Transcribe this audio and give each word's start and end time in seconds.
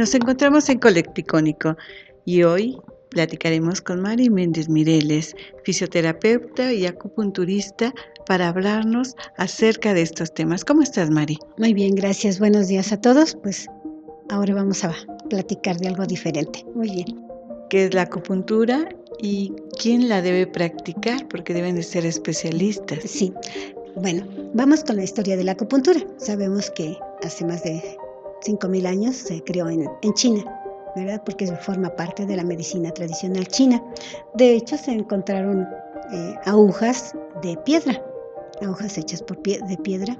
Nos 0.00 0.14
encontramos 0.14 0.66
en 0.70 0.78
Colecticónico 0.78 1.76
y 2.24 2.42
hoy 2.42 2.78
platicaremos 3.10 3.82
con 3.82 4.00
Mari 4.00 4.30
Méndez 4.30 4.66
Mireles, 4.66 5.36
fisioterapeuta 5.62 6.72
y 6.72 6.86
acupunturista, 6.86 7.92
para 8.24 8.48
hablarnos 8.48 9.14
acerca 9.36 9.92
de 9.92 10.00
estos 10.00 10.32
temas. 10.32 10.64
¿Cómo 10.64 10.80
estás, 10.80 11.10
Mari? 11.10 11.36
Muy 11.58 11.74
bien, 11.74 11.94
gracias. 11.94 12.38
Buenos 12.38 12.68
días 12.68 12.92
a 12.92 13.00
todos. 13.02 13.36
Pues 13.42 13.66
ahora 14.30 14.54
vamos 14.54 14.82
a 14.84 14.94
platicar 15.28 15.76
de 15.76 15.88
algo 15.88 16.06
diferente. 16.06 16.64
Muy 16.74 16.88
bien. 16.88 17.22
¿Qué 17.68 17.84
es 17.84 17.92
la 17.92 18.02
acupuntura 18.04 18.88
y 19.20 19.52
quién 19.78 20.08
la 20.08 20.22
debe 20.22 20.46
practicar? 20.46 21.28
Porque 21.28 21.52
deben 21.52 21.74
de 21.74 21.82
ser 21.82 22.06
especialistas. 22.06 23.00
Sí. 23.04 23.34
Bueno, 23.96 24.26
vamos 24.54 24.82
con 24.82 24.96
la 24.96 25.04
historia 25.04 25.36
de 25.36 25.44
la 25.44 25.52
acupuntura. 25.52 26.00
Sabemos 26.16 26.70
que 26.70 26.96
hace 27.22 27.44
más 27.44 27.62
de 27.64 27.98
5.000 28.42 28.86
años 28.86 29.16
se 29.16 29.42
creó 29.44 29.68
en, 29.68 29.88
China, 30.14 30.44
¿verdad? 30.96 31.22
Porque 31.24 31.46
forma 31.46 31.94
parte 31.96 32.26
de 32.26 32.36
la 32.36 32.44
medicina 32.44 32.90
tradicional 32.92 33.46
china. 33.46 33.82
De 34.34 34.54
hecho, 34.54 34.76
se 34.76 34.92
encontraron 34.92 35.66
eh, 36.12 36.34
agujas 36.44 37.14
de 37.42 37.56
piedra, 37.58 38.02
agujas 38.62 38.98
hechas 38.98 39.22
por 39.22 39.40
de 39.42 39.76
piedra 39.82 40.16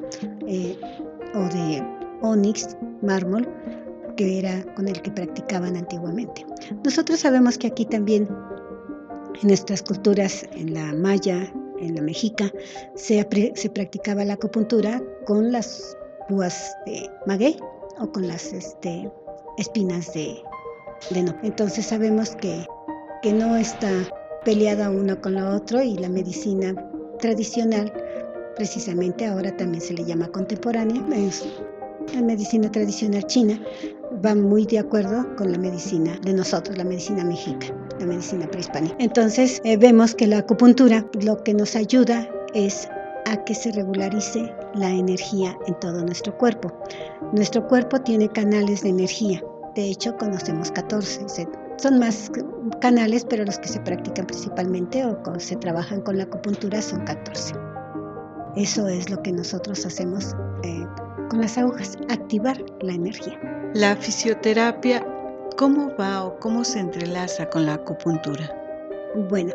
eh, 0.47 0.79
o 1.35 1.41
de 1.41 1.83
onix, 2.23 2.77
mármol, 3.03 3.49
que 4.17 4.39
era 4.39 4.63
con 4.75 4.89
el 4.89 5.01
que 5.01 5.11
practicaban 5.11 5.77
antiguamente. 5.77 6.45
Nosotros 6.85 7.21
sabemos 7.21 7.57
que 7.57 7.69
aquí 7.69 7.85
también, 7.85 8.29
en 9.41 9.49
nuestras 9.49 9.83
culturas, 9.83 10.47
en 10.53 10.75
la 10.75 10.93
maya, 10.95 11.51
en 11.79 11.95
la 11.95 12.03
mexica, 12.03 12.53
se, 12.95 13.27
se 13.55 13.71
practicaba 13.71 14.25
la 14.25 14.35
acupuntura 14.35 15.03
con 15.27 15.51
las 15.53 15.97
púas 16.29 16.77
de 16.87 17.11
maguey, 17.27 17.57
o 18.01 18.11
con 18.11 18.27
las 18.27 18.53
este, 18.53 19.11
espinas 19.59 20.13
de, 20.13 20.43
no. 21.23 21.35
Entonces 21.43 21.87
sabemos 21.87 22.35
que, 22.37 22.67
que 23.23 23.33
no 23.33 23.57
está 23.57 23.91
peleada 24.45 24.91
uno 24.91 25.21
con 25.21 25.35
lo 25.35 25.55
otro 25.55 25.83
y 25.83 25.97
la 25.97 26.09
medicina 26.09 26.75
tradicional, 27.21 27.93
precisamente 28.57 29.27
ahora 29.27 29.57
también 29.57 29.83
se 29.83 29.95
le 29.95 30.05
llama 30.05 30.29
contemporánea, 30.29 31.03
es 31.15 31.47
la 32.15 32.23
medicina 32.23 32.71
tradicional 32.71 33.25
china 33.27 33.61
va 34.25 34.35
muy 34.35 34.67
de 34.67 34.79
acuerdo 34.79 35.25
con 35.37 35.53
la 35.53 35.59
medicina 35.59 36.19
de 36.25 36.33
nosotros, 36.33 36.77
la 36.77 36.85
medicina 36.85 37.25
mexica, 37.25 37.67
la 37.99 38.07
medicina 38.07 38.51
prehispánica. 38.51 38.97
Entonces 38.99 39.61
eh, 39.65 39.77
vemos 39.77 40.15
que 40.15 40.27
la 40.27 40.39
acupuntura 40.39 41.07
lo 41.23 41.43
que 41.45 41.55
nos 41.55 41.77
ayuda 41.77 42.29
es 42.55 42.89
a 43.27 43.45
que 43.45 43.55
se 43.55 43.71
regularice 43.73 44.53
la 44.75 44.91
energía 44.91 45.57
en 45.67 45.79
todo 45.81 46.05
nuestro 46.05 46.37
cuerpo. 46.37 46.73
Nuestro 47.33 47.67
cuerpo 47.67 48.01
tiene 48.01 48.29
canales 48.29 48.83
de 48.83 48.91
energía, 48.91 49.43
de 49.75 49.91
hecho 49.91 50.17
conocemos 50.17 50.71
14. 50.73 51.49
Son 51.77 51.99
más 51.99 52.31
canales, 52.81 53.25
pero 53.25 53.45
los 53.45 53.59
que 53.59 53.69
se 53.69 53.81
practican 53.81 54.27
principalmente 54.27 55.05
o 55.07 55.41
se 55.41 55.57
trabajan 55.57 56.03
con 56.03 56.19
la 56.19 56.25
acupuntura 56.25 56.83
son 56.83 57.05
14. 57.05 57.55
Eso 58.57 58.89
es 58.89 59.09
lo 59.09 59.23
que 59.23 59.33
nosotros 59.33 59.87
hacemos 59.87 60.35
eh, 60.65 60.85
con 61.31 61.41
las 61.41 61.57
agujas, 61.57 61.97
activar 62.09 62.63
la 62.81 62.93
energía. 62.93 63.39
La 63.75 63.97
fisioterapia, 63.97 65.07
¿cómo 65.57 65.91
va 65.99 66.25
o 66.25 66.39
cómo 66.41 66.65
se 66.65 66.81
entrelaza 66.81 67.49
con 67.49 67.67
la 67.67 67.75
acupuntura? 67.75 68.53
Bueno, 69.29 69.55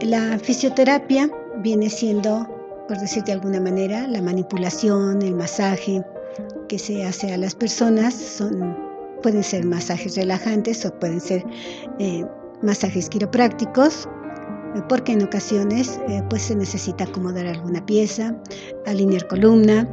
la 0.00 0.38
fisioterapia 0.38 1.28
viene 1.58 1.90
siendo 1.90 2.46
por 2.88 2.98
decir 2.98 3.24
de 3.24 3.32
alguna 3.32 3.60
manera, 3.60 4.06
la 4.06 4.22
manipulación, 4.22 5.22
el 5.22 5.34
masaje 5.34 6.04
que 6.68 6.78
se 6.78 7.04
hace 7.04 7.32
a 7.32 7.38
las 7.38 7.54
personas 7.54 8.14
son, 8.14 8.76
pueden 9.22 9.42
ser 9.42 9.64
masajes 9.64 10.16
relajantes 10.16 10.84
o 10.86 10.92
pueden 10.98 11.20
ser 11.20 11.44
eh, 11.98 12.24
masajes 12.62 13.08
quiroprácticos, 13.08 14.08
eh, 14.74 14.82
porque 14.88 15.12
en 15.12 15.24
ocasiones 15.24 16.00
eh, 16.08 16.22
pues 16.30 16.42
se 16.42 16.54
necesita 16.54 17.04
acomodar 17.04 17.46
alguna 17.46 17.84
pieza, 17.84 18.34
alinear 18.86 19.26
columna, 19.26 19.88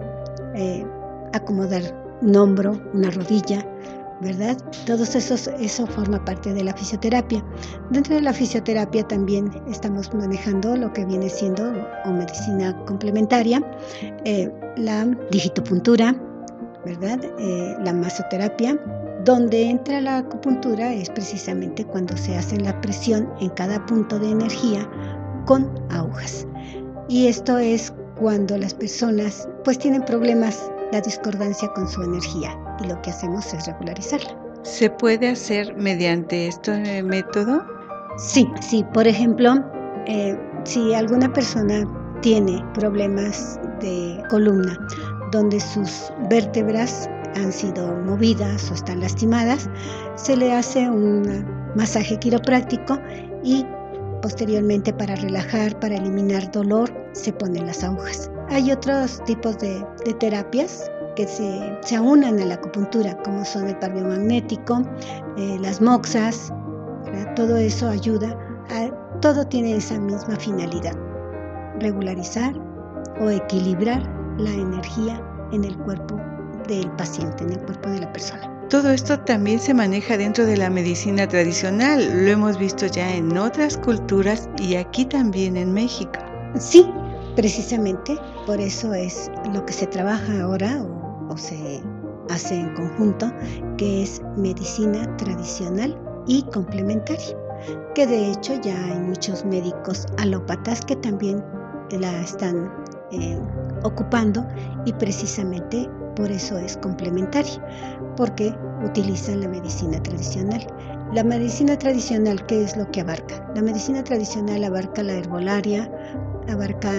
acomodar 1.33 1.81
un 2.21 2.35
hombro, 2.35 2.79
una 2.93 3.09
rodilla, 3.09 3.65
¿verdad? 4.23 4.57
Todo 4.85 5.03
eso, 5.03 5.51
eso 5.59 5.87
forma 5.87 6.23
parte 6.23 6.53
de 6.53 6.63
la 6.63 6.73
fisioterapia. 6.73 7.43
Dentro 7.91 8.15
de 8.15 8.21
la 8.21 8.33
fisioterapia 8.33 9.07
también 9.07 9.51
estamos 9.69 10.13
manejando 10.13 10.75
lo 10.75 10.91
que 10.93 11.05
viene 11.05 11.29
siendo 11.29 11.73
o 12.05 12.09
medicina 12.09 12.75
complementaria, 12.85 13.61
eh, 14.25 14.51
la 14.77 15.05
digitopuntura, 15.31 16.15
¿verdad? 16.85 17.19
Eh, 17.39 17.75
la 17.83 17.93
masoterapia. 17.93 18.79
Donde 19.25 19.69
entra 19.69 20.01
la 20.01 20.17
acupuntura 20.17 20.93
es 20.93 21.09
precisamente 21.09 21.85
cuando 21.85 22.17
se 22.17 22.35
hace 22.35 22.57
la 22.57 22.79
presión 22.81 23.29
en 23.39 23.49
cada 23.51 23.85
punto 23.85 24.19
de 24.19 24.31
energía 24.31 24.89
con 25.45 25.69
agujas. 25.91 26.45
Y 27.07 27.27
esto 27.27 27.57
es 27.57 27.93
cuando 28.19 28.57
las 28.57 28.73
personas 28.73 29.47
pues 29.63 29.77
tienen 29.77 30.03
problemas, 30.03 30.69
la 30.93 31.01
discordancia 31.01 31.67
con 31.73 31.87
su 31.87 32.03
energía 32.03 32.55
y 32.79 32.87
lo 32.87 33.01
que 33.01 33.09
hacemos 33.09 33.51
es 33.53 33.65
regularizarla. 33.65 34.37
¿Se 34.61 34.89
puede 34.89 35.29
hacer 35.29 35.75
mediante 35.75 36.47
este 36.47 37.01
método? 37.01 37.65
Sí, 38.17 38.47
sí. 38.61 38.85
Por 38.93 39.07
ejemplo, 39.07 39.55
eh, 40.05 40.37
si 40.65 40.93
alguna 40.93 41.33
persona 41.33 41.83
tiene 42.21 42.63
problemas 42.75 43.59
de 43.81 44.23
columna 44.29 44.77
donde 45.31 45.59
sus 45.59 46.13
vértebras 46.29 47.09
han 47.35 47.51
sido 47.51 47.91
movidas 48.05 48.69
o 48.69 48.75
están 48.75 48.99
lastimadas, 48.99 49.67
se 50.15 50.37
le 50.37 50.53
hace 50.53 50.87
un 50.87 51.43
masaje 51.75 52.19
quiropráctico 52.19 52.99
y 53.43 53.65
posteriormente 54.21 54.93
para 54.93 55.15
relajar, 55.15 55.77
para 55.79 55.95
eliminar 55.95 56.51
dolor, 56.51 56.93
se 57.13 57.33
ponen 57.33 57.65
las 57.65 57.83
agujas. 57.83 58.29
Hay 58.49 58.71
otros 58.71 59.23
tipos 59.25 59.57
de, 59.59 59.85
de 60.05 60.13
terapias 60.13 60.91
que 61.15 61.27
se, 61.27 61.77
se 61.81 61.95
aunan 61.95 62.39
a 62.39 62.45
la 62.45 62.55
acupuntura, 62.55 63.15
como 63.23 63.45
son 63.45 63.67
el 63.67 63.77
par 63.79 63.93
magnético, 63.93 64.81
eh, 65.37 65.57
las 65.61 65.81
moxas, 65.81 66.51
todo 67.35 67.57
eso 67.57 67.89
ayuda, 67.89 68.37
a, 68.69 68.89
todo 69.21 69.45
tiene 69.45 69.75
esa 69.75 69.99
misma 69.99 70.35
finalidad, 70.35 70.95
regularizar 71.79 72.53
o 73.21 73.29
equilibrar 73.29 74.01
la 74.37 74.51
energía 74.51 75.21
en 75.51 75.63
el 75.63 75.77
cuerpo 75.79 76.19
del 76.67 76.89
paciente, 76.91 77.43
en 77.43 77.51
el 77.51 77.59
cuerpo 77.59 77.89
de 77.89 77.99
la 77.99 78.11
persona. 78.11 78.49
Todo 78.69 78.89
esto 78.89 79.19
también 79.19 79.59
se 79.59 79.73
maneja 79.73 80.17
dentro 80.17 80.45
de 80.45 80.57
la 80.57 80.69
medicina 80.69 81.27
tradicional, 81.27 82.25
lo 82.25 82.31
hemos 82.31 82.57
visto 82.57 82.87
ya 82.87 83.13
en 83.13 83.37
otras 83.37 83.77
culturas 83.77 84.49
y 84.57 84.75
aquí 84.75 85.05
también 85.05 85.57
en 85.57 85.73
México. 85.73 86.19
Sí, 86.57 86.89
precisamente 87.35 88.17
por 88.45 88.59
eso 88.59 88.93
es 88.93 89.31
lo 89.53 89.65
que 89.65 89.73
se 89.73 89.87
trabaja 89.87 90.41
ahora 90.41 90.85
o 91.29 91.37
se 91.37 91.81
hace 92.29 92.59
en 92.59 92.73
conjunto, 92.73 93.31
que 93.77 94.03
es 94.03 94.21
medicina 94.37 95.15
tradicional 95.17 95.97
y 96.27 96.43
complementaria, 96.43 97.37
que 97.95 98.07
de 98.07 98.31
hecho 98.31 98.59
ya 98.61 98.75
hay 98.85 98.99
muchos 98.99 99.45
médicos 99.45 100.05
alópatas 100.17 100.81
que 100.81 100.95
también 100.97 101.43
la 101.91 102.21
están 102.21 102.71
eh, 103.11 103.39
ocupando 103.83 104.45
y 104.85 104.93
precisamente 104.93 105.89
por 106.15 106.31
eso 106.31 106.57
es 106.57 106.77
complementaria, 106.77 107.63
porque 108.15 108.53
utilizan 108.85 109.41
la 109.41 109.47
medicina 109.47 110.01
tradicional. 110.01 110.65
La 111.13 111.23
medicina 111.23 111.77
tradicional, 111.77 112.45
¿qué 112.45 112.63
es 112.63 112.77
lo 112.77 112.89
que 112.91 113.01
abarca? 113.01 113.47
La 113.55 113.61
medicina 113.61 114.03
tradicional 114.03 114.63
abarca 114.63 115.03
la 115.03 115.13
herbolaria, 115.13 115.91
abarca 116.49 116.91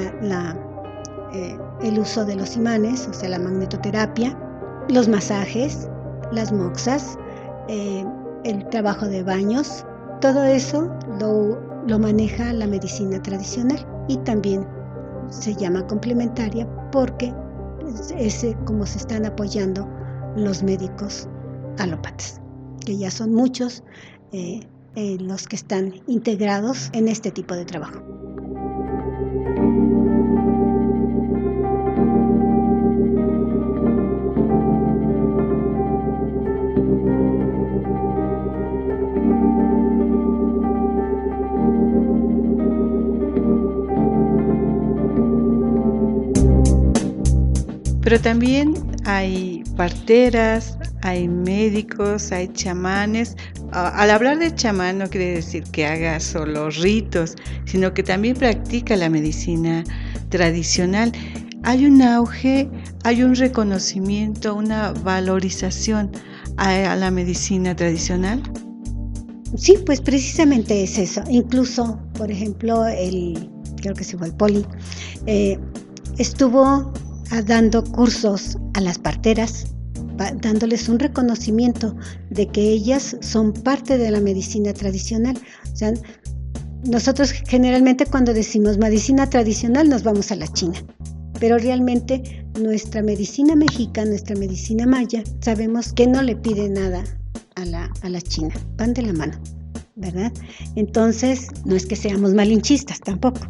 eh, 1.32 1.58
el 1.82 1.98
uso 1.98 2.24
de 2.24 2.36
los 2.36 2.56
imanes, 2.56 3.08
o 3.08 3.12
sea, 3.12 3.28
la 3.28 3.38
magnetoterapia, 3.38 4.36
los 4.88 5.08
masajes, 5.08 5.88
las 6.32 6.52
moxas, 6.52 7.18
eh, 7.68 8.04
el 8.44 8.68
trabajo 8.68 9.06
de 9.06 9.22
baños, 9.22 9.84
todo 10.20 10.44
eso 10.44 10.90
lo, 11.20 11.98
maneja 11.98 12.52
la 12.52 12.66
medicina 12.66 13.22
tradicional 13.22 13.86
y 14.08 14.16
también 14.18 14.66
se 15.28 15.54
llama 15.54 15.86
complementaria 15.86 16.66
porque 16.90 17.32
es, 18.16 18.46
como 18.64 18.86
se 18.86 18.98
están 18.98 19.26
apoyando 19.26 19.88
los 20.36 20.62
médicos 20.62 21.28
alópatas, 21.78 22.40
que 22.84 22.96
ya 22.96 23.10
son 23.10 23.32
muchos 23.32 23.82
eh, 24.32 24.60
eh, 24.96 25.16
los 25.20 25.46
que 25.46 25.56
están 25.56 25.94
integrados 26.06 26.90
en 26.92 27.08
este 27.08 27.30
tipo 27.30 27.54
de 27.54 27.64
trabajo. 27.64 28.00
Pero 48.04 48.20
también 48.20 48.74
hay 49.06 49.64
parteras, 49.78 50.76
hay 51.00 51.26
médicos, 51.26 52.32
hay 52.32 52.48
chamanes. 52.48 53.34
Al 53.72 54.10
hablar 54.10 54.38
de 54.38 54.54
chamán 54.54 54.98
no 54.98 55.08
quiere 55.08 55.36
decir 55.36 55.64
que 55.72 55.86
haga 55.86 56.20
solo 56.20 56.68
ritos, 56.68 57.34
sino 57.64 57.94
que 57.94 58.02
también 58.02 58.36
practica 58.36 58.94
la 58.94 59.08
medicina 59.08 59.84
tradicional. 60.28 61.12
Hay 61.62 61.86
un 61.86 62.02
auge, 62.02 62.68
hay 63.04 63.22
un 63.22 63.34
reconocimiento, 63.34 64.54
una 64.54 64.92
valorización 64.92 66.12
a, 66.58 66.94
la 66.96 67.10
medicina 67.10 67.74
tradicional. 67.74 68.42
Sí, 69.56 69.78
pues 69.86 70.02
precisamente 70.02 70.82
es 70.82 70.98
eso. 70.98 71.22
Incluso, 71.30 71.98
por 72.18 72.30
ejemplo, 72.30 72.86
el, 72.86 73.48
creo 73.76 73.94
que 73.94 74.04
se 74.04 74.18
fue 74.18 74.26
el 74.26 74.34
poli, 74.34 74.66
eh, 75.24 75.58
estuvo 76.18 76.92
dando 77.42 77.84
cursos 77.84 78.58
a 78.74 78.80
las 78.80 78.98
parteras, 78.98 79.66
dándoles 80.40 80.88
un 80.88 80.98
reconocimiento 80.98 81.96
de 82.30 82.46
que 82.46 82.70
ellas 82.70 83.16
son 83.20 83.52
parte 83.52 83.98
de 83.98 84.10
la 84.10 84.20
medicina 84.20 84.72
tradicional. 84.72 85.36
O 85.72 85.76
sea, 85.76 85.92
nosotros 86.84 87.32
generalmente 87.32 88.06
cuando 88.06 88.34
decimos 88.34 88.78
medicina 88.78 89.28
tradicional 89.28 89.88
nos 89.88 90.02
vamos 90.02 90.30
a 90.30 90.36
la 90.36 90.48
China, 90.48 90.78
pero 91.40 91.58
realmente 91.58 92.46
nuestra 92.60 93.02
medicina 93.02 93.56
mexicana, 93.56 94.10
nuestra 94.10 94.36
medicina 94.36 94.86
maya, 94.86 95.22
sabemos 95.40 95.92
que 95.92 96.06
no 96.06 96.22
le 96.22 96.36
pide 96.36 96.68
nada 96.68 97.02
a 97.56 97.64
la, 97.64 97.90
a 98.02 98.08
la 98.08 98.20
China, 98.20 98.54
van 98.76 98.92
de 98.94 99.02
la 99.02 99.12
mano, 99.12 99.40
¿verdad? 99.96 100.32
Entonces, 100.76 101.48
no 101.64 101.74
es 101.74 101.86
que 101.86 101.96
seamos 101.96 102.34
malinchistas 102.34 103.00
tampoco, 103.00 103.40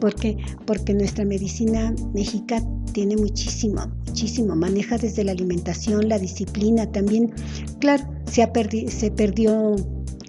porque, 0.00 0.36
porque 0.66 0.94
nuestra 0.94 1.24
medicina 1.24 1.94
mexicana 2.14 2.66
tiene 2.92 3.16
muchísimo, 3.16 3.86
muchísimo, 4.06 4.56
maneja 4.56 4.98
desde 4.98 5.24
la 5.24 5.32
alimentación, 5.32 6.08
la 6.08 6.18
disciplina 6.18 6.90
también. 6.90 7.32
Claro, 7.80 8.04
se, 8.30 8.42
ha 8.42 8.50
se 8.88 9.10
perdió, 9.10 9.76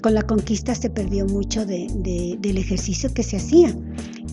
con 0.01 0.13
la 0.13 0.23
conquista 0.23 0.75
se 0.75 0.89
perdió 0.89 1.25
mucho 1.25 1.65
de, 1.65 1.87
del 2.39 2.57
ejercicio 2.57 3.13
que 3.13 3.23
se 3.23 3.37
hacía, 3.37 3.75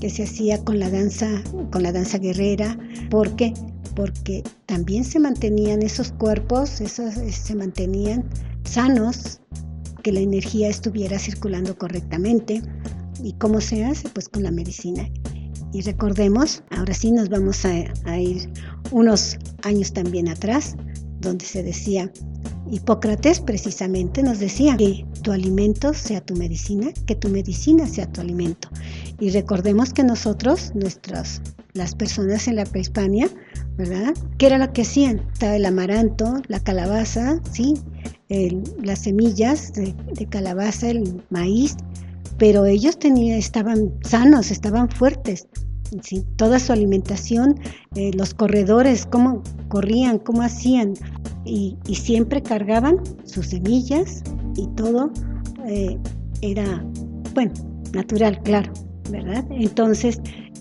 que 0.00 0.10
se 0.10 0.24
hacía 0.24 0.64
con 0.64 0.78
la 0.78 0.90
danza, 0.90 1.42
con 1.70 1.82
la 1.82 1.92
danza 1.92 2.18
guerrera, 2.18 2.78
porque 3.10 3.54
porque 3.94 4.42
también 4.66 5.04
se 5.04 5.20
mantenían 5.20 5.82
esos 5.82 6.10
cuerpos, 6.10 6.80
esos, 6.80 7.14
se 7.14 7.54
mantenían 7.54 8.24
sanos, 8.64 9.40
que 10.02 10.12
la 10.12 10.20
energía 10.20 10.68
estuviera 10.68 11.18
circulando 11.18 11.76
correctamente. 11.76 12.62
¿Y 13.22 13.32
cómo 13.34 13.60
se 13.60 13.84
hace? 13.84 14.08
Pues 14.10 14.28
con 14.28 14.42
la 14.42 14.50
medicina. 14.50 15.08
Y 15.74 15.82
recordemos, 15.82 16.62
ahora 16.70 16.94
sí 16.94 17.10
nos 17.10 17.28
vamos 17.28 17.64
a, 17.64 18.18
ir 18.18 18.48
unos 18.92 19.36
años 19.64 19.92
también 19.92 20.28
atrás, 20.28 20.76
donde 21.20 21.44
se 21.44 21.64
decía, 21.64 22.12
Hipócrates 22.70 23.40
precisamente 23.40 24.22
nos 24.22 24.38
decía 24.38 24.76
que 24.76 25.04
tu 25.22 25.32
alimento 25.32 25.92
sea 25.92 26.20
tu 26.20 26.36
medicina, 26.36 26.92
que 27.06 27.16
tu 27.16 27.28
medicina 27.28 27.88
sea 27.88 28.06
tu 28.06 28.20
alimento. 28.20 28.68
Y 29.18 29.30
recordemos 29.30 29.92
que 29.92 30.04
nosotros, 30.04 30.70
nuestras, 30.76 31.42
las 31.72 31.96
personas 31.96 32.46
en 32.46 32.54
la 32.54 32.66
prehispania, 32.66 33.28
¿verdad? 33.76 34.14
¿Qué 34.38 34.46
era 34.46 34.58
lo 34.58 34.72
que 34.72 34.82
hacían? 34.82 35.26
Estaba 35.32 35.56
el 35.56 35.66
amaranto, 35.66 36.40
la 36.46 36.60
calabaza, 36.60 37.40
¿sí? 37.52 37.74
las 38.80 39.00
semillas 39.00 39.72
de, 39.72 39.92
de, 40.14 40.26
calabaza, 40.26 40.88
el 40.88 41.22
maíz, 41.30 41.76
pero 42.38 42.64
ellos 42.64 42.98
tenían, 42.98 43.38
estaban 43.38 43.92
sanos, 44.02 44.50
estaban 44.50 44.88
fuertes. 44.88 45.46
¿sí? 46.02 46.24
Toda 46.36 46.58
su 46.58 46.72
alimentación, 46.72 47.58
eh, 47.94 48.10
los 48.14 48.34
corredores, 48.34 49.06
cómo 49.06 49.42
corrían, 49.68 50.18
cómo 50.18 50.42
hacían, 50.42 50.94
y, 51.44 51.76
siempre 51.94 52.42
cargaban 52.42 52.98
sus 53.24 53.48
semillas 53.48 54.22
y 54.56 54.66
todo 54.76 55.10
eh, 55.66 55.98
era, 56.40 56.84
bueno, 57.34 57.52
natural, 57.92 58.40
claro, 58.42 58.72
¿verdad? 59.10 59.44
Entonces 59.50 60.20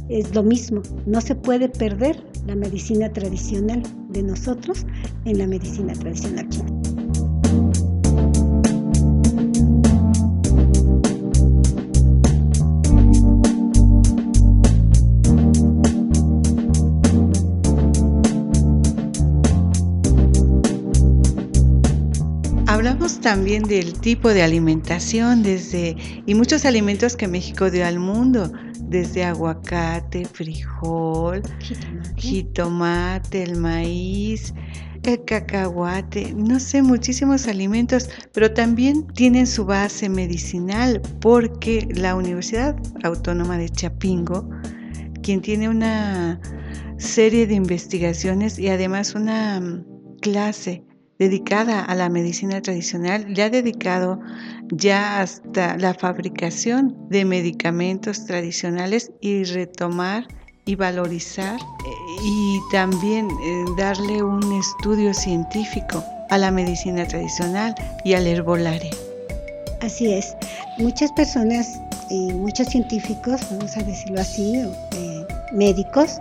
es 0.09 0.33
lo 0.35 0.43
mismo, 0.43 0.81
no 1.05 1.21
se 1.21 1.35
puede 1.35 1.69
perder 1.69 2.23
la 2.45 2.55
medicina 2.55 3.11
tradicional 3.11 3.81
de 4.09 4.23
nosotros 4.23 4.85
en 5.25 5.37
la 5.37 5.47
medicina 5.47 5.93
tradicional 5.93 6.47
china. 6.49 6.82
También 23.23 23.63
del 23.63 23.93
tipo 23.99 24.29
de 24.29 24.43
alimentación 24.43 25.43
desde 25.43 25.95
y 26.25 26.35
muchos 26.35 26.65
alimentos 26.65 27.15
que 27.15 27.27
México 27.27 27.71
dio 27.71 27.87
al 27.87 27.97
mundo, 27.97 28.51
desde 28.79 29.23
aguacate, 29.23 30.25
frijol, 30.25 31.41
jitomate, 32.17 33.43
el 33.43 33.57
maíz, 33.57 34.53
el 35.03 35.23
cacahuate, 35.23 36.33
no 36.35 36.59
sé, 36.59 36.81
muchísimos 36.81 37.47
alimentos, 37.47 38.09
pero 38.33 38.53
también 38.53 39.07
tienen 39.07 39.47
su 39.47 39.65
base 39.65 40.09
medicinal 40.09 41.01
porque 41.21 41.87
la 41.95 42.15
Universidad 42.15 42.75
Autónoma 43.03 43.57
de 43.57 43.69
Chapingo, 43.69 44.49
quien 45.23 45.41
tiene 45.41 45.69
una 45.69 46.41
serie 46.97 47.47
de 47.47 47.55
investigaciones 47.55 48.59
y 48.59 48.67
además 48.67 49.15
una 49.15 49.61
mm, 49.61 49.85
clase 50.21 50.83
dedicada 51.19 51.83
a 51.83 51.95
la 51.95 52.09
medicina 52.09 52.61
tradicional 52.61 53.25
le 53.27 53.43
ha 53.43 53.49
dedicado 53.49 54.19
ya 54.71 55.21
hasta 55.21 55.77
la 55.77 55.93
fabricación 55.93 56.95
de 57.09 57.25
medicamentos 57.25 58.25
tradicionales 58.25 59.11
y 59.21 59.43
retomar 59.43 60.27
y 60.65 60.75
valorizar 60.75 61.59
eh, 61.59 61.89
y 62.23 62.59
también 62.71 63.27
eh, 63.43 63.65
darle 63.77 64.23
un 64.23 64.53
estudio 64.53 65.13
científico 65.13 66.03
a 66.29 66.37
la 66.37 66.51
medicina 66.51 67.05
tradicional 67.07 67.75
y 68.05 68.13
al 68.13 68.25
herbolario. 68.27 68.91
Así 69.81 70.11
es, 70.13 70.35
muchas 70.77 71.11
personas 71.11 71.79
y 72.09 72.31
muchos 72.31 72.67
científicos, 72.67 73.41
vamos 73.51 73.75
a 73.75 73.83
decirlo 73.83 74.21
así, 74.21 74.55
eh, 74.55 75.27
médicos, 75.51 76.19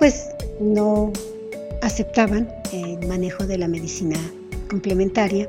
pues 0.00 0.30
no 0.60 1.12
aceptaban 1.82 2.48
el 2.72 3.06
manejo 3.06 3.46
de 3.46 3.58
la 3.58 3.68
medicina 3.68 4.18
complementaria, 4.68 5.48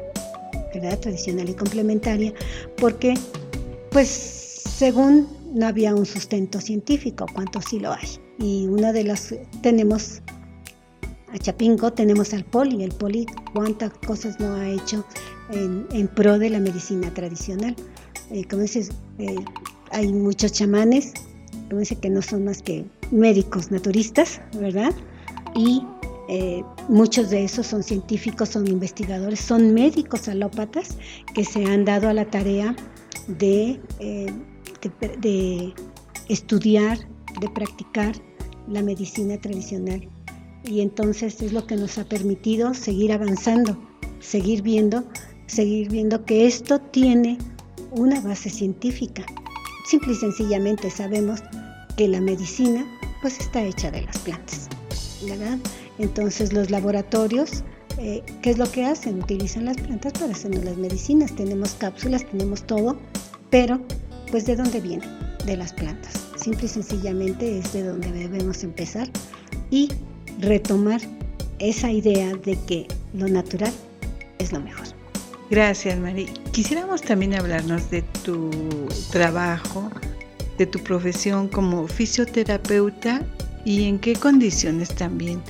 ¿verdad? 0.74 1.00
tradicional 1.00 1.50
y 1.50 1.54
complementaria, 1.54 2.34
porque 2.78 3.14
pues 3.92 4.08
según 4.08 5.28
no 5.54 5.66
había 5.66 5.96
un 5.96 6.06
sustento 6.06 6.62
científico, 6.62 7.26
cuanto 7.34 7.62
sí 7.62 7.80
lo 7.80 7.92
hay. 7.92 8.08
Y 8.40 8.68
una 8.68 8.94
de 8.94 9.04
las 9.04 9.34
tenemos 9.62 10.22
a 11.34 11.38
Chapingo, 11.38 11.92
tenemos 11.92 12.34
al 12.34 12.44
Poli, 12.46 12.84
el 12.84 12.92
Poli 12.92 13.26
cuántas 13.54 13.92
cosas 14.06 14.40
no 14.40 14.54
ha 14.54 14.70
hecho 14.70 15.04
en, 15.52 16.08
pro 16.10 16.38
de 16.38 16.50
la 16.50 16.60
medicina 16.60 17.14
tradicional. 17.14 17.76
Eh, 18.32 18.44
como 18.46 18.64
dices, 18.64 18.92
eh, 19.20 19.36
hay 19.92 20.12
muchos 20.12 20.52
chamanes, 20.52 21.14
como 21.70 21.80
dice 21.80 21.96
que 21.96 22.10
no 22.10 22.22
son 22.22 22.46
más 22.46 22.62
que 22.62 22.86
médicos 23.12 23.72
naturistas, 23.72 24.42
¿verdad? 24.60 24.94
Y 25.56 25.84
eh, 26.30 26.64
muchos 26.90 27.30
de 27.30 27.44
esos 27.44 27.68
son 27.68 27.84
científicos, 27.84 28.50
son 28.50 28.68
investigadores, 28.68 29.40
son 29.40 29.74
médicos 29.74 30.28
alópatas 30.28 30.98
que 31.34 31.46
se 31.46 31.66
han 31.66 31.86
dado 31.86 32.10
a 32.10 32.14
la 32.14 32.26
tarea 32.26 32.76
de, 33.28 33.80
eh, 34.00 34.34
de, 35.22 35.74
estudiar, 36.28 36.98
de 37.40 37.50
practicar 37.50 38.16
la 38.68 38.82
medicina 38.82 39.40
tradicional. 39.40 40.08
Y 40.66 40.82
entonces 40.82 41.42
es 41.42 41.54
lo 41.54 41.66
que 41.66 41.78
nos 41.78 41.98
ha 41.98 42.04
permitido 42.04 42.74
seguir 42.74 43.14
avanzando, 43.14 43.78
seguir 44.20 44.62
viendo, 44.62 45.06
seguir 45.46 45.90
viendo 45.90 46.26
que 46.26 46.46
esto 46.46 46.80
tiene 46.80 47.38
una 47.92 48.20
base 48.20 48.50
científica. 48.50 49.26
Simple 49.86 50.12
y 50.12 50.16
sencillamente 50.16 50.90
sabemos 50.90 51.42
que 51.96 52.10
la 52.10 52.20
medicina 52.20 52.86
pues 53.22 53.40
está 53.40 53.64
hecha 53.64 53.90
de 53.92 54.02
las 54.02 54.18
plantas. 54.20 54.68
¿verdad? 55.26 55.58
Entonces 56.00 56.54
los 56.54 56.70
laboratorios, 56.70 57.64
eh, 57.98 58.24
¿qué 58.42 58.52
es 58.52 58.58
lo 58.58 58.70
que 58.72 58.86
hacen? 58.86 59.22
Utilizan 59.22 59.66
las 59.66 59.78
plantas 59.78 60.14
para 60.14 60.32
hacer 60.32 60.54
las 60.64 60.78
medicinas. 60.78 61.36
Tenemos 61.36 61.74
cápsulas, 61.74 62.26
tenemos 62.26 62.64
todo, 62.64 62.98
pero 63.50 63.80
pues 64.32 64.46
¿de 64.46 64.56
dónde 64.56 64.80
viene? 64.82 65.06
De 65.46 65.58
las 65.58 65.74
plantas. 65.74 66.14
Simple 66.36 66.66
y 66.66 66.70
sencillamente 66.70 67.60
es 67.60 67.74
de 67.74 67.84
donde 67.84 68.12
debemos 68.12 68.64
empezar 68.64 69.10
y 69.72 69.90
retomar 70.40 71.02
esa 71.60 71.92
idea 71.92 72.36
de 72.36 72.58
que 72.68 72.88
lo 73.14 73.28
natural 73.28 73.74
es 74.40 74.52
lo 74.52 74.60
mejor. 74.60 74.86
Gracias, 75.50 75.98
Mari. 75.98 76.26
Quisiéramos 76.52 77.02
también 77.02 77.34
hablarnos 77.34 77.90
de 77.90 78.02
tu 78.24 78.50
trabajo, 79.12 79.90
de 80.58 80.66
tu 80.66 80.80
profesión 80.80 81.48
como 81.48 81.88
fisioterapeuta 81.88 83.26
y 83.64 83.86
en 83.86 84.00
qué 84.00 84.14
condiciones 84.16 84.90
también 84.90 85.42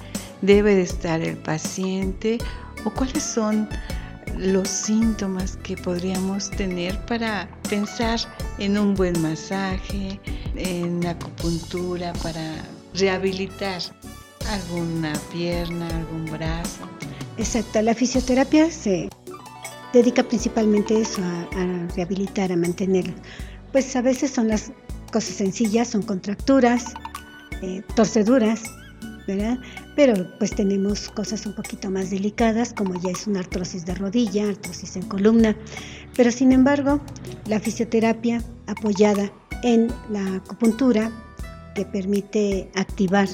debe 0.41 0.75
de 0.75 0.83
estar 0.83 1.21
el 1.21 1.37
paciente 1.37 2.37
o 2.85 2.89
cuáles 2.91 3.23
son 3.23 3.67
los 4.37 4.67
síntomas 4.67 5.57
que 5.57 5.75
podríamos 5.75 6.49
tener 6.51 6.99
para 7.05 7.47
pensar 7.69 8.19
en 8.59 8.77
un 8.77 8.93
buen 8.93 9.19
masaje, 9.21 10.19
en 10.55 11.05
acupuntura, 11.05 12.13
para 12.21 12.55
rehabilitar 12.93 13.81
alguna 14.49 15.13
pierna, 15.31 15.87
algún 15.87 16.25
brazo. 16.25 16.87
Exacto, 17.37 17.81
la 17.81 17.93
fisioterapia 17.93 18.69
se 18.71 19.09
dedica 19.93 20.23
principalmente 20.23 20.95
a 20.95 20.99
eso, 20.99 21.21
a, 21.23 21.95
rehabilitar, 21.95 22.51
a 22.51 22.55
mantener. 22.55 23.13
Pues 23.71 23.95
a 23.95 24.01
veces 24.01 24.31
son 24.31 24.47
las 24.47 24.71
cosas 25.11 25.35
sencillas, 25.35 25.89
son 25.89 26.03
contracturas, 26.03 26.93
eh, 27.61 27.81
torceduras, 27.95 28.61
Pero 29.95 30.13
pues 30.39 30.51
tenemos 30.51 31.09
cosas 31.09 31.45
un 31.45 31.53
poquito 31.53 31.89
más 31.91 32.09
delicadas, 32.09 32.73
como 32.73 32.99
ya 33.01 33.11
es 33.11 33.27
una 33.27 33.41
artrosis 33.41 33.85
de 33.85 33.95
rodilla, 33.95 34.49
artrosis 34.49 34.95
en 34.95 35.03
columna. 35.03 35.55
Pero 36.15 36.31
sin 36.31 36.51
embargo, 36.51 37.01
la 37.47 37.59
fisioterapia 37.59 38.41
apoyada 38.67 39.31
en 39.63 39.87
la 40.09 40.35
acupuntura, 40.35 41.11
que 41.75 41.85
permite 41.85 42.69
activar 42.75 43.27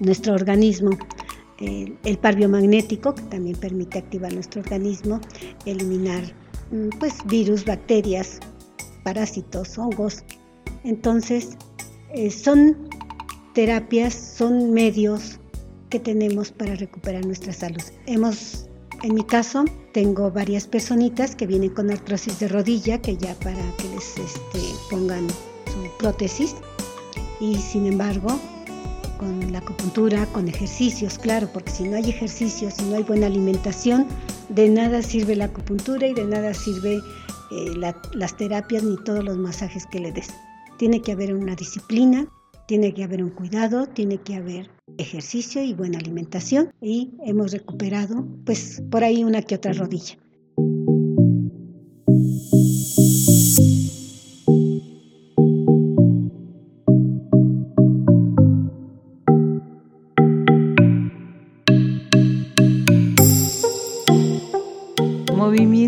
nuestro 0.00 0.34
organismo, 0.34 0.90
el, 1.58 1.98
el 2.04 2.18
par 2.18 2.36
biomagnético, 2.36 3.14
que 3.14 3.22
también 3.22 3.56
permite 3.56 3.98
activar 3.98 4.32
nuestro 4.32 4.62
organismo, 4.62 5.20
eliminar 5.66 6.22
mm, 6.70 6.88
pues 6.98 7.14
virus, 7.26 7.64
bacterias, 7.64 8.40
parásitos, 9.02 9.76
hongos. 9.76 10.24
Entonces, 10.84 11.56
eh, 12.14 12.30
son 12.30 12.76
terapias, 13.52 14.14
son 14.14 14.72
medios 14.72 15.38
que 15.90 16.00
tenemos 16.00 16.50
para 16.50 16.74
recuperar 16.74 17.24
nuestra 17.26 17.52
salud. 17.52 17.82
Hemos, 18.06 18.66
en 19.02 19.14
mi 19.14 19.24
caso, 19.24 19.64
tengo 19.92 20.30
varias 20.30 20.66
personitas 20.66 21.36
que 21.36 21.46
vienen 21.46 21.70
con 21.70 21.90
artrosis 21.90 22.38
de 22.38 22.48
rodilla, 22.48 23.00
que 23.00 23.16
ya 23.16 23.34
para 23.36 23.62
que 23.76 23.88
les 23.94 24.18
este, 24.18 24.60
pongan 24.90 25.28
su 25.28 25.98
prótesis. 25.98 26.54
Y 27.40 27.56
sin 27.56 27.86
embargo, 27.86 28.40
con 29.18 29.52
la 29.52 29.58
acupuntura, 29.58 30.26
con 30.26 30.48
ejercicios, 30.48 31.18
claro, 31.18 31.48
porque 31.52 31.70
si 31.70 31.84
no 31.84 31.96
hay 31.96 32.08
ejercicios, 32.08 32.74
si 32.74 32.84
no 32.84 32.96
hay 32.96 33.02
buena 33.02 33.26
alimentación, 33.26 34.06
de 34.48 34.68
nada 34.68 35.02
sirve 35.02 35.36
la 35.36 35.46
acupuntura 35.46 36.06
y 36.06 36.14
de 36.14 36.24
nada 36.24 36.54
sirve 36.54 37.00
eh, 37.50 37.92
las 38.14 38.36
terapias 38.36 38.82
ni 38.82 38.96
todos 39.04 39.22
los 39.22 39.36
masajes 39.36 39.86
que 39.86 40.00
le 40.00 40.10
des. 40.10 40.28
Tiene 40.78 41.02
que 41.02 41.12
haber 41.12 41.34
una 41.34 41.54
disciplina, 41.54 42.26
tiene 42.72 42.94
que 42.94 43.04
haber 43.04 43.22
un 43.22 43.28
cuidado, 43.28 43.86
tiene 43.86 44.16
que 44.16 44.34
haber 44.34 44.70
ejercicio 44.96 45.62
y 45.62 45.74
buena 45.74 45.98
alimentación 45.98 46.72
y 46.80 47.12
hemos 47.22 47.52
recuperado 47.52 48.26
pues 48.46 48.82
por 48.90 49.04
ahí 49.04 49.24
una 49.24 49.42
que 49.42 49.56
otra 49.56 49.74
rodilla. 49.74 50.16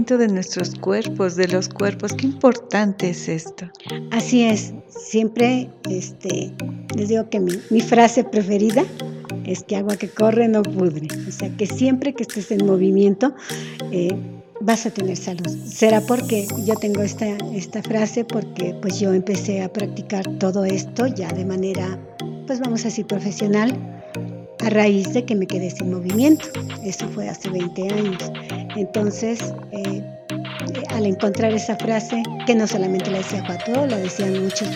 De 0.04 0.28
nuestros 0.28 0.75
cuerpos, 0.75 1.34
de 1.34 1.49
los 1.49 1.68
cuerpos. 1.68 2.12
Qué 2.12 2.26
importante 2.26 3.08
es 3.11 3.28
esto. 3.28 3.70
Así 4.11 4.44
es. 4.44 4.75
Siempre 4.88 5.70
este, 5.90 6.52
les 6.94 7.08
digo 7.08 7.30
que 7.30 7.40
mi, 7.40 7.80
frase 7.80 8.23
preferida 8.23 8.84
es 9.46 9.64
que 9.64 9.76
agua 9.76 9.96
que 9.96 10.08
corre 10.08 10.46
no 10.49 10.62
pudre. 10.62 11.08
O 11.26 11.32
sea, 11.32 11.49
que 11.56 11.66
siempre 11.66 12.14
que 12.14 12.25
estés 12.25 12.50
en 12.50 12.66
movimiento 12.66 13.34
eh, 13.92 14.14
vas 14.61 14.84
a 14.84 14.90
tener 14.90 15.16
salud. 15.16 15.49
Será 15.66 16.02
porque 16.02 16.46
yo 16.64 16.76
tengo 16.76 17.02
esta, 17.02 17.26
esta 17.54 17.82
frase 17.82 18.25
porque 18.25 18.76
pues 18.82 19.00
yo 19.00 19.14
empecé 19.14 19.62
a 19.62 19.73
practicar 19.73 20.26
todo 20.38 20.64
esto 20.64 21.06
ya 21.06 21.28
de 21.28 21.46
manera, 21.46 21.99
pues 22.46 22.61
vamos 22.61 22.82
a 22.82 22.84
decir, 22.84 23.06
profesional 23.06 23.93
a 24.64 24.71
raíz 24.71 25.12
de 25.12 25.25
que 25.25 25.35
me 25.35 25.47
quedé 25.47 25.71
sin 25.71 25.90
movimiento. 25.90 26.47
Eso 26.85 27.09
fue 27.09 27.28
hace 27.28 27.50
20 27.50 27.83
años. 27.92 28.33
Entonces, 28.76 29.38
eh, 29.73 30.02
al 30.90 31.06
encontrar 31.06 31.52
esa 31.52 31.76
frase, 31.76 32.23
que 32.47 32.54
no 32.54 32.66
solamente 32.66 33.11
la 33.11 33.18
decía 33.18 33.42
Pato, 33.47 33.87
la 33.87 33.99
decían 33.99 34.42
muchos 34.42 34.68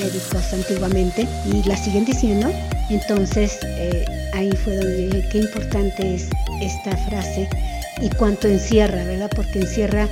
médicos 0.00 0.52
antiguamente, 0.52 1.26
y 1.46 1.66
la 1.66 1.76
siguen 1.76 2.04
diciendo, 2.04 2.50
entonces 2.90 3.58
eh, 3.64 4.04
ahí 4.34 4.50
fue 4.52 4.76
donde 4.76 5.08
dije, 5.08 5.28
qué 5.30 5.38
importante 5.38 6.14
es 6.14 6.28
esta 6.60 6.96
frase 7.08 7.48
y 8.00 8.08
cuánto 8.10 8.48
encierra, 8.48 9.04
¿verdad? 9.04 9.30
Porque 9.34 9.60
encierra 9.60 10.08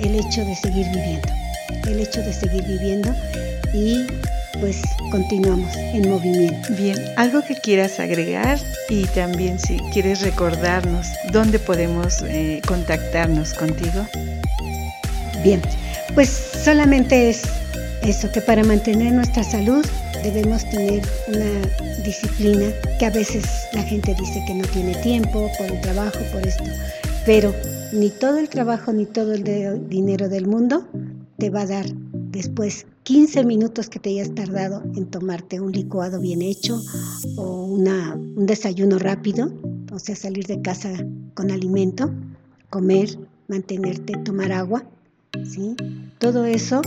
el 0.00 0.14
hecho 0.14 0.44
de 0.44 0.54
seguir 0.56 0.86
viviendo, 0.86 1.28
el 1.86 2.00
hecho 2.00 2.22
de 2.22 2.32
seguir 2.32 2.64
viviendo 2.64 3.14
y 3.72 4.06
pues 4.60 4.82
continuamos 5.10 5.74
en 5.76 6.08
movimiento. 6.08 6.74
Bien, 6.76 6.96
algo 7.16 7.42
que 7.42 7.54
quieras 7.54 8.00
agregar 8.00 8.58
y 8.88 9.04
también 9.06 9.58
si 9.58 9.78
quieres 9.92 10.22
recordarnos 10.22 11.06
dónde 11.32 11.58
podemos 11.58 12.22
eh, 12.22 12.60
contactarnos 12.66 13.54
contigo. 13.54 14.06
Bien, 15.42 15.60
pues 16.14 16.28
solamente 16.28 17.30
es 17.30 17.42
eso, 18.02 18.30
que 18.30 18.40
para 18.40 18.64
mantener 18.64 19.12
nuestra 19.12 19.44
salud 19.44 19.84
debemos 20.22 20.68
tener 20.70 21.02
una 21.28 22.02
disciplina 22.04 22.66
que 22.98 23.06
a 23.06 23.10
veces 23.10 23.44
la 23.72 23.82
gente 23.82 24.14
dice 24.18 24.42
que 24.46 24.54
no 24.54 24.66
tiene 24.68 24.94
tiempo 24.96 25.50
por 25.58 25.66
el 25.66 25.80
trabajo, 25.80 26.18
por 26.32 26.46
esto, 26.46 26.64
pero 27.24 27.54
ni 27.92 28.10
todo 28.10 28.38
el 28.38 28.48
trabajo 28.48 28.92
ni 28.92 29.06
todo 29.06 29.32
el 29.32 29.88
dinero 29.88 30.28
del 30.28 30.46
mundo 30.46 30.86
te 31.38 31.50
va 31.50 31.62
a 31.62 31.66
dar 31.66 31.86
después 32.30 32.86
15 33.08 33.42
minutos 33.46 33.88
que 33.88 33.98
te 33.98 34.10
hayas 34.10 34.34
tardado 34.34 34.82
en 34.94 35.06
tomarte 35.06 35.62
un 35.62 35.72
licuado 35.72 36.20
bien 36.20 36.42
hecho 36.42 36.78
o 37.38 37.64
una, 37.64 38.14
un 38.14 38.44
desayuno 38.44 38.98
rápido, 38.98 39.50
o 39.90 39.98
sea, 39.98 40.14
salir 40.14 40.46
de 40.46 40.60
casa 40.60 40.92
con 41.32 41.50
alimento, 41.50 42.12
comer, 42.68 43.08
mantenerte, 43.48 44.12
tomar 44.26 44.52
agua, 44.52 44.84
¿sí? 45.42 45.74
Todo 46.18 46.44
eso, 46.44 46.82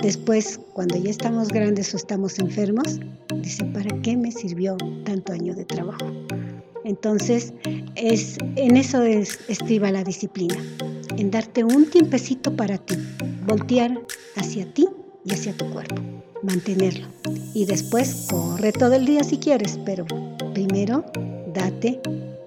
después, 0.00 0.60
cuando 0.72 0.98
ya 0.98 1.10
estamos 1.10 1.48
grandes 1.48 1.92
o 1.94 1.96
estamos 1.96 2.38
enfermos, 2.38 3.00
dice, 3.42 3.64
¿para 3.64 3.90
qué 4.02 4.16
me 4.16 4.30
sirvió 4.30 4.76
tanto 5.04 5.32
año 5.32 5.56
de 5.56 5.64
trabajo? 5.64 6.12
Entonces, 6.84 7.52
es, 7.96 8.38
en 8.54 8.76
eso 8.76 9.02
es, 9.02 9.40
estriba 9.48 9.90
la 9.90 10.04
disciplina, 10.04 10.54
en 11.16 11.32
darte 11.32 11.64
un 11.64 11.90
tiempecito 11.90 12.54
para 12.54 12.78
ti, 12.78 12.94
voltear 13.48 14.00
hacia 14.36 14.72
ti 14.72 14.86
y 15.24 15.32
hacia 15.32 15.56
tu 15.56 15.68
cuerpo, 15.70 15.96
mantenerlo. 16.42 17.06
Y 17.54 17.64
después 17.64 18.26
corre 18.30 18.72
todo 18.72 18.94
el 18.94 19.06
día 19.06 19.24
si 19.24 19.38
quieres, 19.38 19.78
pero 19.84 20.04
primero 20.52 21.04
date 21.52 22.00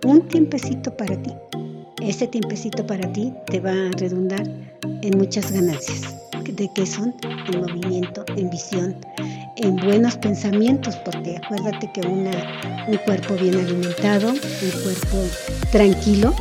un 0.05 0.27
tiempecito 0.27 0.95
para 0.95 1.21
ti. 1.21 1.31
Ese 2.01 2.27
tiempecito 2.27 2.85
para 2.85 3.11
ti 3.11 3.33
te 3.47 3.59
va 3.59 3.71
a 3.71 3.91
redundar 3.97 4.43
en 5.01 5.17
muchas 5.17 5.51
ganancias. 5.51 6.15
¿De 6.53 6.69
qué 6.73 6.85
son? 6.85 7.13
En 7.51 7.59
movimiento, 7.59 8.23
en 8.35 8.49
visión, 8.49 8.95
en 9.57 9.75
buenos 9.75 10.15
pensamientos, 10.17 10.95
porque 10.97 11.37
acuérdate 11.43 11.91
que 11.93 12.01
una, 12.07 12.31
un 12.87 12.97
cuerpo 12.97 13.35
bien 13.35 13.55
alimentado, 13.55 14.29
un 14.29 14.81
cuerpo 14.83 15.17
tranquilo, 15.71 16.33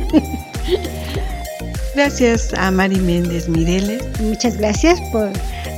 Gracias 1.95 2.53
a 2.53 2.69
Mari 2.71 2.97
Méndez 2.97 3.49
Mireles. 3.49 4.03
Muchas 4.21 4.57
gracias 4.57 5.01
por 5.11 5.31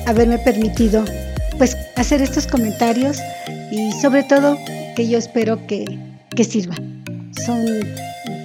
haberme 0.05 0.37
permitido 0.37 1.03
hacer 2.01 2.21
estos 2.21 2.47
comentarios 2.47 3.19
y 3.71 3.91
sobre 4.01 4.23
todo 4.23 4.57
que 4.95 5.07
yo 5.07 5.19
espero 5.19 5.65
que, 5.67 5.85
que 6.35 6.43
sirvan. 6.43 7.03
Son 7.45 7.63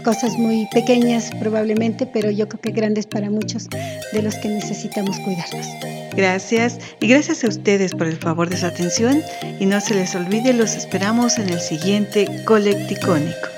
cosas 0.04 0.36
muy 0.36 0.68
pequeñas 0.72 1.30
probablemente, 1.40 2.06
pero 2.06 2.30
yo 2.30 2.48
creo 2.48 2.60
que 2.60 2.70
grandes 2.70 3.06
para 3.06 3.30
muchos 3.30 3.68
de 4.12 4.22
los 4.22 4.34
que 4.36 4.48
necesitamos 4.48 5.18
cuidarnos. 5.20 5.66
Gracias 6.14 6.78
y 7.00 7.08
gracias 7.08 7.44
a 7.44 7.48
ustedes 7.48 7.92
por 7.92 8.06
el 8.06 8.18
favor 8.18 8.50
de 8.50 8.58
su 8.58 8.66
atención 8.66 9.22
y 9.58 9.64
no 9.64 9.80
se 9.80 9.94
les 9.94 10.14
olvide, 10.14 10.52
los 10.52 10.74
esperamos 10.74 11.38
en 11.38 11.48
el 11.48 11.60
siguiente 11.60 12.28
Colecticónico. 12.44 13.55